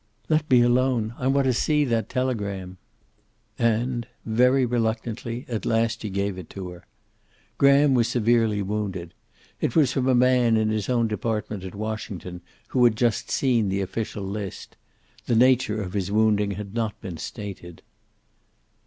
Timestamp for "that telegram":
1.85-2.77